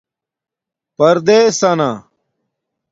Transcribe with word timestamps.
پردیسانہ 0.97 1.91